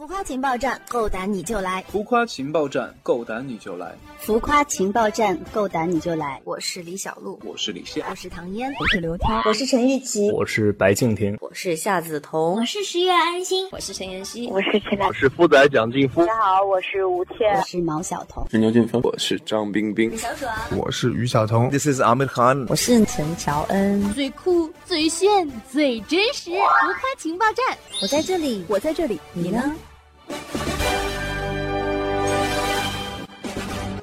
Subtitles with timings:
[0.00, 1.84] 浮夸情报站，够胆你就来！
[1.88, 3.94] 浮夸情报站，够胆你就来！
[4.16, 6.40] 浮夸情报站，够胆你就来！
[6.44, 16.24] 我是李小璐，我是李现，我是唐嫣，我是刘涛，我是陈玉琪，我是白敬亭，我是夏梓潼，我是十月安心，我是陈妍希，我是陈我是富仔蒋劲夫。
[16.24, 24.10] 大家好，我是吴倩，我是毛晓彤，是牛俊峰，我是张冰冰，小爽，我是于晓彤，This is Amir Khan，我是陈乔恩。
[24.14, 25.28] 最酷、最炫、
[25.70, 29.76] 最真实，浮夸情报站，我在这里，我在这里，你呢？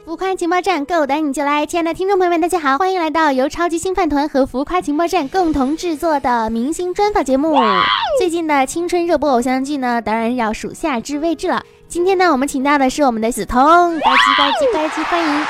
[0.07, 1.65] 浮夸情报站，够胆你就来！
[1.65, 7.53] 亲爱的听众朋友们，大家好，欢迎来到由超级星饭团和浮夸情报站共同制作的明星专访节目。
[8.17, 11.61] 最近的青春热播偶像剧呢，当然要数夏至未至了。
[11.89, 15.45] 今天呢，我们请到的是我们的梓潼，呱唧呱唧呱唧，欢迎！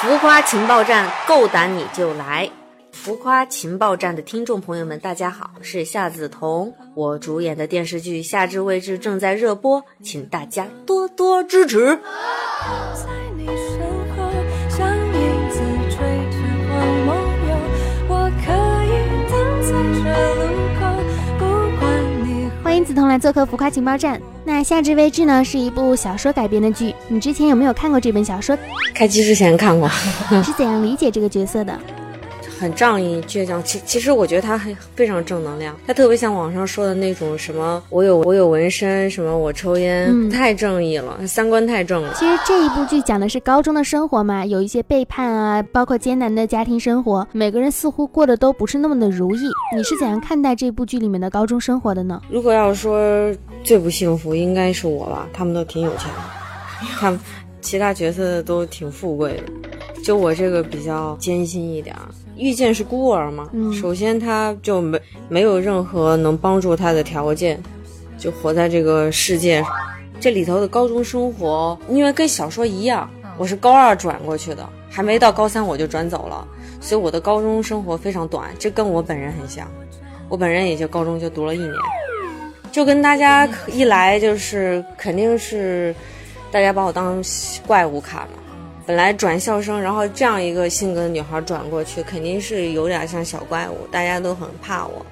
[0.00, 2.50] 浮夸情报站，够胆你就来！
[2.90, 11.96] 浮夸情报站的听众朋友们，大家好，是夏梓潼，我主演的电视剧《夏至未至》正在热播，请大家多多支持。
[22.98, 24.20] 欢迎梓童来做客浮夸情报站。
[24.44, 26.92] 那《夏至未至》呢，是一部小说改编的剧。
[27.06, 28.58] 你之前有没有看过这本小说？
[28.92, 29.88] 开机之前看过。
[30.32, 31.78] 你是怎样理解这个角色的？
[32.58, 42.12] 很仗义倔强，其其实我觉得他很非常正能量，他特别像网上说的那种什么我有我有纹身，什么我抽烟，嗯、太正义了，三观太正了。
[42.14, 49.48] 其实这一部剧讲的是高中的生活嘛，有一些背叛啊，包括艰难的家庭生活，每个人似乎过得都不是那么的如意。
[49.76, 52.20] 你是怎样看待这部剧里面的高中生活的呢？
[52.28, 57.20] 如果要说最不幸福，应该是我吧，他们都挺有钱的，他们
[57.60, 59.42] 其他角色都挺富贵的。
[60.02, 61.94] 就我这个比较艰辛一点，
[62.38, 67.60] 遇见是孤儿嘛，嗯、首先他就没没有任何能帮助他的条件，
[68.16, 69.72] 就活在这个世界上。
[70.20, 76.46] 这里头的高中生活，因为跟小说一样，我是高二转过去的，还没到高三我就转走了，
[76.80, 79.68] 所以我的高中生活非常短，这跟我本人很像。
[80.28, 81.72] 我本人也就高中就读了一年，
[82.72, 85.94] 就跟大家一来就是肯定是
[86.50, 87.22] 大家把我当
[87.66, 88.28] 怪物看了。
[88.88, 95.04] 本来转校生，然后这样一个性格的女孩转过去，肯定是有点像小怪物，大家都很怕我。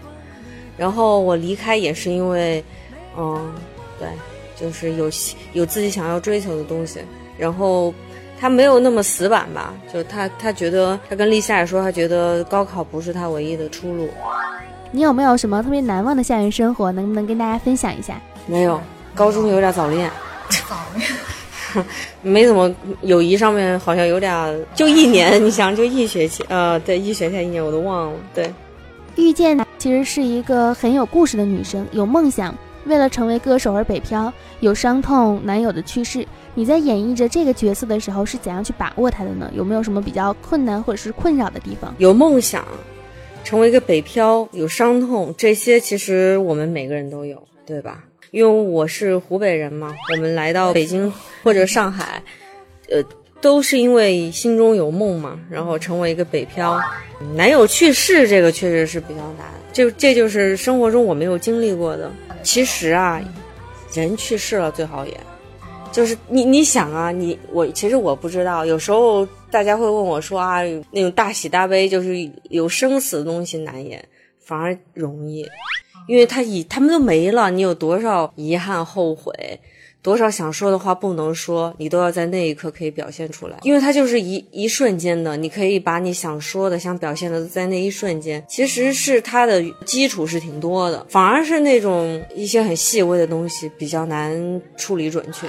[0.78, 2.64] 然后我离开也是因为，
[3.18, 3.52] 嗯，
[3.98, 4.08] 对，
[4.58, 5.10] 就是有
[5.52, 7.00] 有自己想要追求的东西。
[7.36, 7.92] 然后
[8.40, 14.08] 他没有那么死板吧，就他他觉得他跟立夏也说，他觉得高考不是他唯一的出路。
[14.90, 16.90] 你有没有什么特别难忘的校园生活？
[16.92, 18.18] 能不能跟大家分享一下？
[18.46, 18.80] 没有，
[19.14, 20.10] 高中有点早恋。
[20.66, 21.06] 早恋。
[22.22, 28.18] 没怎么友谊上面好像有点，就一年，你想就一学期，呃，对，一学期一年我都忘了。
[28.34, 28.52] 对，
[29.16, 32.54] 遇见其实是一个很有故事的女生，有梦想，
[32.84, 36.26] 为了成为歌手而北漂，有伤痛，男友的去世。
[36.54, 39.50] 你在演绎着这个角色的时候是怎样去把握她的呢？
[39.54, 41.94] 有没有什么比较困难或者是困扰的地方？
[41.98, 42.64] 有梦想，
[43.44, 48.04] 成为一个北漂，有伤痛，这些其实我们每个人都有，对吧？
[48.30, 52.22] 因为我是湖北人嘛，我们来到北京或者上海，
[52.90, 53.02] 呃，
[53.40, 56.80] 都是因为心中有梦嘛，然后成为一个北漂。
[57.34, 62.10] 男友去世这个确实是比较难，就这就是生活中我没有经历过的。
[62.42, 63.20] 其实啊，
[63.94, 65.18] 人去世了最好演，
[65.90, 74.06] 就是你你想啊，你我其实我不知道，有时候大家会问我说啊，那种大喜大悲就是有生死的东西难演，
[74.38, 75.46] 反而容易。
[76.06, 79.32] 因为他已他们都没了，你有多少遗憾、后悔，
[80.02, 83.58] 多少想说的话不能说，你都要在那一刻可以表现出来。
[83.62, 88.44] 因为它就是一一瞬间的，你可以把你想说的、想表现的在那一瞬间。
[88.48, 95.48] 其实是它的基础是挺多的，反而是那种一些很细微的东西比较难处理准确。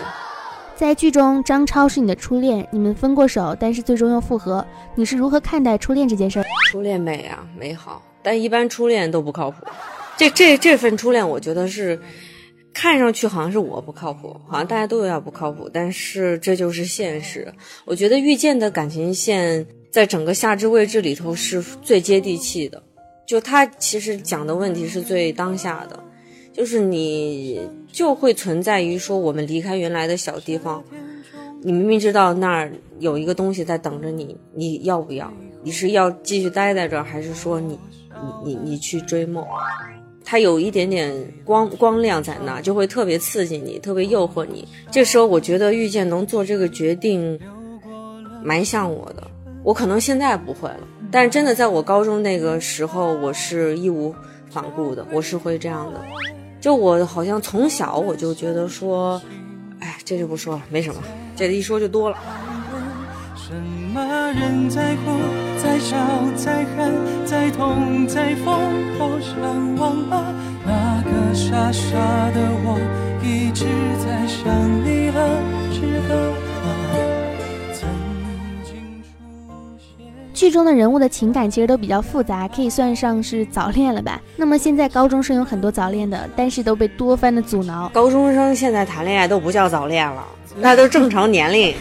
[0.76, 4.66] 在剧中，张超是你的初恋，你们分过手，但是最终又复合，
[4.96, 6.46] 你是如何看待初恋这件事儿？
[6.72, 9.58] 初恋美啊，美好，但一般初恋都不靠谱。
[10.18, 12.00] 这这这份初恋，我觉得是
[12.74, 17.54] 看上去好像是我不靠谱，好像大家都有点不靠谱，但是这就是现实。
[17.86, 22.82] 我觉得遇见的感情线在整个夏至未至里头是最接地气的，
[23.28, 26.00] 就他其实讲的问题是最当下的，
[26.52, 27.62] 就是你
[27.92, 30.84] 就会存在于说我们离开原来的小地方，
[31.62, 35.32] 你明明知道那儿有一个东西在等着你，你要不要？
[35.64, 37.78] 你是要继续待在这儿，还是说你
[38.44, 39.46] 你你你去追梦？
[40.30, 41.10] 它有一点点
[41.46, 44.68] 光光亮在那，就会特别刺激你，特别诱惑你。
[44.92, 47.40] 这时候我觉得遇见能做这个决定，
[48.44, 49.26] 蛮像我的。
[49.64, 50.80] 我可能现在不会了，
[51.10, 54.14] 但是真的在我高中那个时候，我是义无
[54.50, 56.02] 反顾的，我是会这样的。
[56.60, 59.22] 就我好像从小我就觉得说，
[59.80, 61.02] 哎，这就不说了，没什么，
[61.38, 62.18] 这一说就多了。
[63.88, 64.04] 什么
[64.34, 65.18] 人在哭，
[65.64, 65.96] 在笑，
[66.36, 68.54] 在恨，在痛，在疯，
[69.00, 70.36] 好想忘了
[70.66, 71.96] 那个傻傻
[72.32, 72.78] 的我，
[73.24, 73.66] 一直
[74.04, 74.44] 在想
[74.84, 75.42] 你了，
[75.72, 77.88] 这个我曾
[78.66, 80.06] 经出现。
[80.34, 84.22] 剧中的人物的情感其实都比较复杂，可以算上是早恋了吧？
[84.36, 87.88] 那么现在高中生有很多早恋的，但是都被多番的阻挠。
[87.94, 90.22] 高中生现在谈恋爱都不叫早恋了，
[90.60, 91.74] 那都正常年龄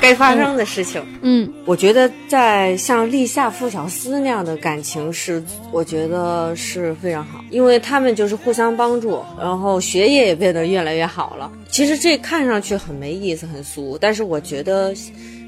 [0.00, 1.02] 该发生的事情。
[1.22, 11.50] 嗯，我觉得在像立夏、付小司那样的感情是，我觉得是非常好，因为他们就是互相帮助，然后学业也变得越来越好了。
[11.70, 14.94] 其实这看上去很没意思、很俗，但是我觉得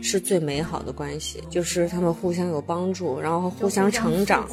[0.02, 4.48] 是最美好的关系，就是他们互相有帮助，然后互相成长。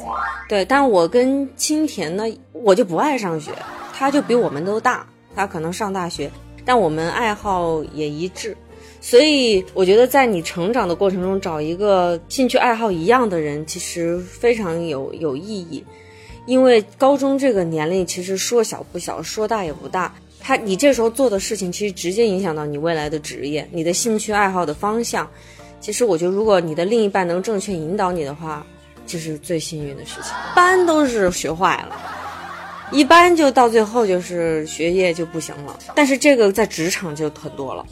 [0.48, 3.50] 对，但我跟青田呢，我就不爱上学，
[3.92, 6.30] 他就比我们都大，他可能上大学，
[6.64, 8.56] 但我们爱好也一致。
[9.00, 15.84] 所以我觉得，在你成长的过程中，找一个兴趣爱好一样的人，其实非常有有意义。
[16.46, 20.14] 因为高中这个年龄，其实说小不小，说大也不大。
[20.40, 25.28] 他你这时候做的事情，其实直接影响到你未来的职业、你的兴趣爱好的方向。
[25.80, 28.66] 其实我觉得，如果你的另一半能正确引导你的话，
[29.06, 30.32] 这是最幸运的事情。
[30.32, 31.96] 一般都是学坏了，
[32.90, 35.78] 一般就到最后就是学业就不行了。
[35.94, 37.84] 但是这个在职场就很多了。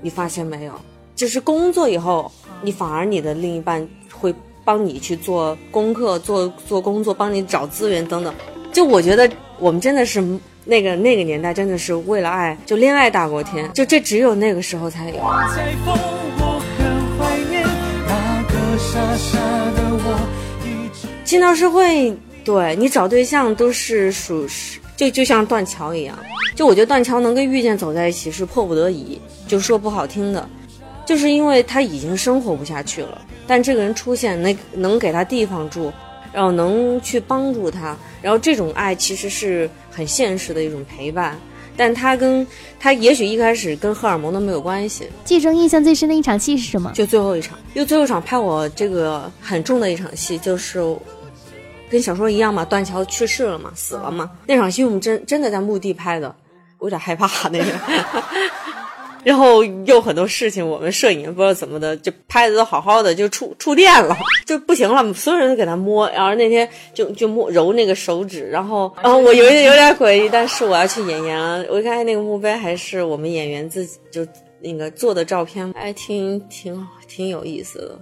[0.00, 0.72] 你发现没有？
[1.14, 2.30] 就是工作以后，
[2.62, 4.32] 你反而你的另一半会
[4.64, 8.32] 帮你去做功课、做做工作，帮你找资源等等。
[8.72, 9.28] 就我觉得
[9.58, 10.22] 我们真的是
[10.64, 15.16] 那个那个年代，真的是为了爱就恋爱大过天，就这只有那个时候才有。
[21.24, 22.16] 进到社会，
[22.48, 26.18] 对你找对象都是属实就就像断桥一样，
[26.56, 30.48] 就我觉得断桥能跟遇见走在一起是迫不得已，就说不好听的，
[31.04, 35.92] 就是因为他已经生活不下去了，但这个人出现能能给他地方住，
[36.32, 41.38] 然后能去帮助他，然后这种爱其实是很现实的一种陪伴，
[41.76, 42.46] 但他跟
[42.80, 46.90] 他也许一开始跟荷尔蒙都没有关系，剧中印象最深的一场戏是什么？
[46.94, 50.82] 就最后一场，因为最后一场拍我这个很重的一场戏，就是
[51.90, 54.30] 跟小说一样嘛，断桥去世了嘛，死了嘛。
[54.46, 56.34] 那场戏我们真真的在墓地拍的，
[56.78, 57.66] 我有点害怕那个。
[59.24, 66.08] 然后又很多事情，我们摄影不知道怎么的，就拍的都好好的，就触触电了，就不行了，所有人都给他摸。
[66.10, 71.66] 然后那天就就摸揉那个手指，然后然后我有点有点诡异，但是我要去演员了。
[71.68, 74.26] 我一看那个墓碑还是我们演员自己就
[74.60, 77.98] 那个做的照片，还挺挺挺有意思的。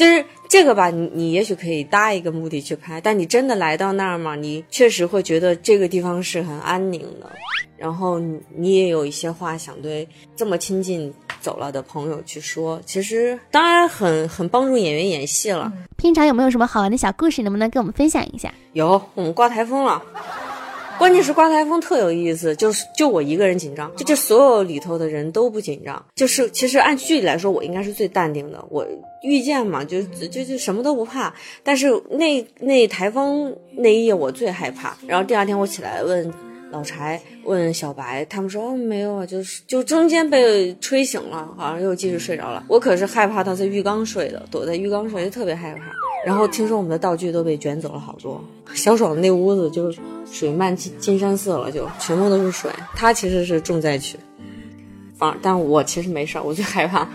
[0.00, 7.30] 就是这个吧，你你也许可以搭一个目的去拍，但你真的来到那儿嘛，你确实会觉得这个地方是很安宁的，
[7.76, 11.12] 然后你你也有一些话想对这么亲近
[11.42, 12.80] 走了的朋友去说。
[12.86, 15.70] 其实当然很很帮助演员演戏了。
[15.98, 17.42] 片场有没有什么好玩的小故事？
[17.42, 18.50] 能不能跟我们分享一下？
[18.72, 20.02] 有，我们刮台风了。
[21.00, 26.04] 关键是刮台风特有意思，就是就我一个人紧张，就这所有里头的人都不紧张。
[26.14, 28.62] 就是其实按剧里来说，我应该是最淡定的。
[28.68, 28.86] 我
[29.22, 31.32] 遇见嘛，就就就什么都不怕。
[31.62, 34.94] 但是那那台风那一夜我最害怕。
[35.06, 36.30] 然后第二天我起来问
[36.70, 42.62] 老柴，问小白，他们说哦没有啊，就是就中间被吹醒了，好像又继续睡着了。
[42.68, 45.80] 我可是害怕他在浴缸睡的，躲在浴缸睡，就特别害怕。
[46.24, 48.42] 然后听说我们的道具都被卷走了好多，
[48.74, 49.90] 小爽的那屋子就
[50.30, 52.70] 水漫金金山寺了，就全部都是水。
[52.94, 54.18] 他其实是重灾区，
[55.16, 57.08] 反但我其实没事儿，我最害怕。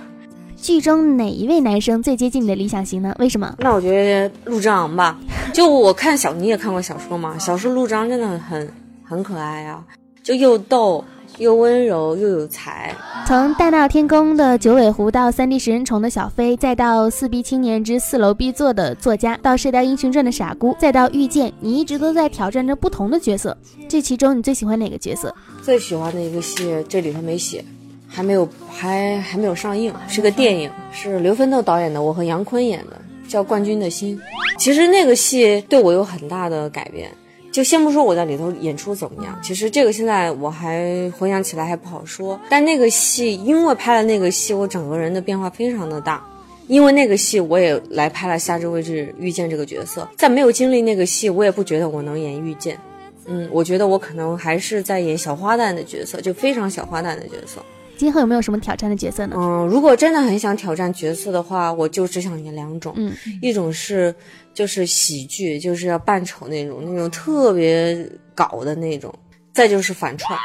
[0.57, 3.15] 剧中哪一位男生最接近你的理想型呢？
[3.19, 3.55] 为什么？
[3.59, 5.19] 那我觉得陆之昂吧，
[5.53, 7.37] 就我看小你也看过小说吗？
[7.37, 8.67] 小说陆之昂真的很
[9.03, 9.85] 很可爱啊，
[10.23, 11.05] 就又逗
[11.37, 12.95] 又温柔又有才。
[13.27, 23.57] 从大闹天宫的九尾狐到三 D 食人虫的小飞，再到四 B 青年之四楼 B 座的作家，到射雕英雄传的傻姑，再到遇见，你一直都在挑战着不同的角色。
[23.89, 25.33] 这其中你最喜欢哪个角色？
[25.61, 27.65] 最喜欢的一个戏，这里头没写，
[28.07, 34.15] 还没有还还没有上映，是个电影，是刘奋斗导演的，我和杨坤演的，叫《冠军的心》。
[34.59, 37.09] 其实那个戏对我有很大的改变。
[37.55, 42.37] 就先不说我在里头演出怎么样，其实这个现在我还回想起来还不好说。
[42.49, 46.21] 但那个戏，因为拍了那个戏，我整个人的变化非常的大。
[46.67, 50.05] 因为那个戏，我也来拍了《夏至未至》遇见这个角色。
[50.17, 52.77] 在没有经历那个戏，我也不觉得我能演遇见。
[53.25, 57.63] 嗯，我觉得我可能还是在演小花旦的角色，就非常小花旦的角色。
[57.97, 59.35] 今后有没有什么挑战的角色呢？
[59.37, 62.93] 嗯，如果真的很想挑战角色的话，我就只想演两种。
[62.95, 64.13] 嗯，一种是
[64.53, 69.13] 就是喜剧，就是要扮丑那种，那种特别搞的那种。
[69.53, 70.37] 再就是反串。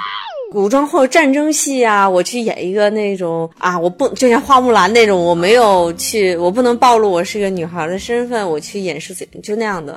[0.53, 9.97] 古装或者战争戏啊，我去演一个那种啊，我不就像花木兰那种，我没有去，我不能暴露我是个女孩的身份，我去掩饰自己，就那样的。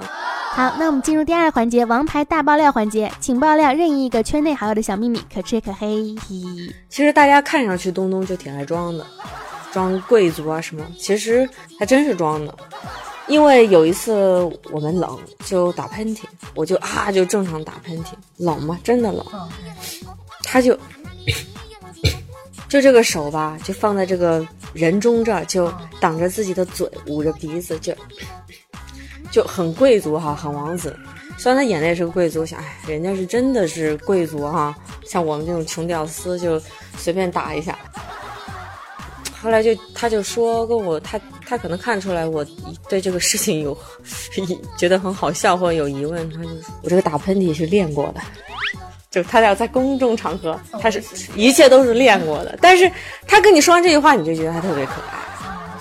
[0.55, 6.15] 好，那我们进入第二个环节——王牌大爆料环节，请爆料任意一个圈内好友的小秘密，可吃可黑。
[6.89, 9.03] 其实大家看上去东东就挺爱装的，
[9.71, 12.55] 装贵族啊什么，其实还真是装的。
[13.27, 14.13] 因为有一次
[14.71, 16.21] 我们冷就打喷嚏，
[16.53, 18.79] 我就啊就正常打喷嚏，冷吗？
[18.83, 19.25] 真的冷。
[20.43, 20.77] 他就
[22.69, 27.91] 就这个手吧，就放在这个人中这儿，就挡着自己的嘴，捂着鼻子，就
[29.33, 30.95] 就很贵族哈，很王子。
[31.39, 36.61] 虽然他演的也是个贵族，想哎，人家是真的是贵族哈，像我们这种穷屌丝就
[36.95, 37.75] 随便打一下。
[39.41, 42.45] 后来就他就说跟我他他可能看出来我
[42.87, 43.75] 对这个事情有
[44.77, 48.21] 觉得很好笑或者有疑问，他就说我这个打喷嚏是练过的。
[49.09, 51.03] 就他俩在公众场合，他是
[51.35, 52.55] 一切都是练过的。
[52.61, 52.89] 但是
[53.27, 55.32] 他跟你说完这句话，你就觉得他特别可爱。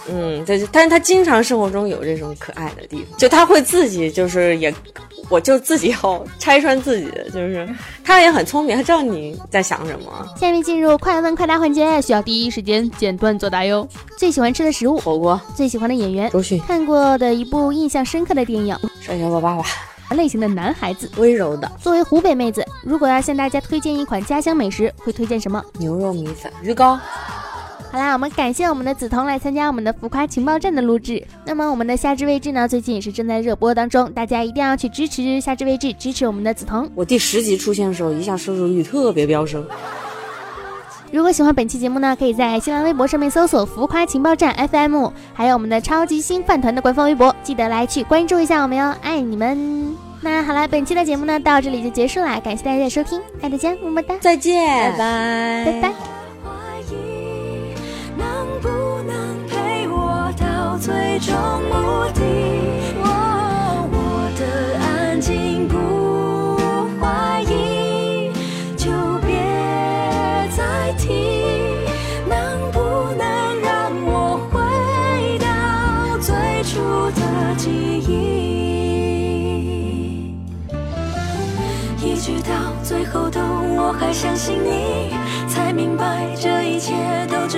[0.08, 4.74] 嗯，对，但是他经常生活中有这种可爱的地方，就他会自己就是也，
[5.28, 7.68] 我就自己要拆穿自己，就是
[8.04, 10.26] 他也很聪明，他知道你在想什么。
[10.36, 13.86] 下面进入快问快答环节，需要第一时间简短作答哟。
[14.16, 19.64] 最喜欢吃的食物火锅，最喜欢的演员周迅，看过的一部印象深刻的电影帅小宝爸爸。
[20.16, 21.70] 类型的男孩子，温柔的。
[21.80, 25.64] 作为湖北妹子，如果要向大家推荐一款家乡美食，会推荐什么？
[25.78, 27.00] 牛肉米粉、鱼糕。
[27.92, 31.22] 好啦，我们感谢我们的梓潼来参加我们的浮夸情报站的录制。
[31.44, 36.88] 那么我们的夏至未至呢，最近也是正在热播当中，大家一定要去支持夏至未至，支持我们的梓潼。
[36.94, 39.62] 我第十集出现的时候，一下收视率特别飙升。
[41.10, 49.94] 如果喜欢本期节目呢，可以在新浪微博上面搜索“浮夸情报站 FM”，还有我们的超级星饭团的官方微博，记得来去关注一下我们哟，爱你们！
[50.22, 56.21] 那好了，本期的节目呢到这里就结束了，感谢大家的收听，爱大家，么么哒，再见，拜拜，拜拜。
[61.12, 61.36] 最终
[61.68, 62.22] 目的，
[63.04, 63.04] 我
[64.38, 64.42] 的
[64.80, 65.76] 安静不
[66.98, 68.32] 怀疑，
[68.78, 68.90] 就
[69.20, 69.36] 别
[70.56, 71.12] 再提，
[72.26, 72.80] 能不
[73.18, 74.58] 能让我回
[75.38, 76.32] 到最
[76.64, 77.20] 初的
[77.58, 77.68] 记
[78.08, 78.10] 忆，
[82.02, 83.38] 一直到最后都
[83.76, 85.12] 我还相信你，
[85.46, 87.21] 才明白这一切。